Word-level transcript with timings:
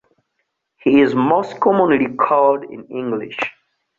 He 0.77 0.99
is 0.99 1.13
most 1.13 1.59
commonly 1.59 2.15
called 2.15 2.63
in 2.63 2.85
English. 2.85 3.37